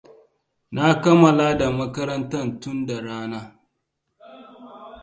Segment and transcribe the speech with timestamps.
[0.73, 3.41] Na kammala da makaranta tun da rana.